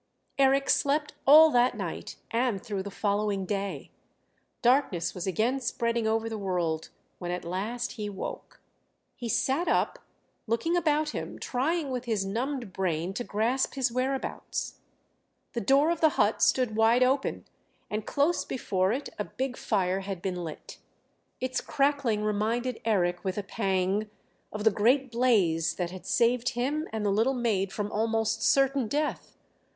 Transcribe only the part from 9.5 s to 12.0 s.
up, looking about him, trying